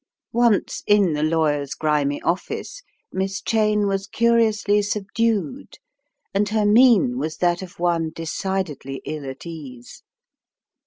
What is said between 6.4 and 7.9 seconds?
her mien was that of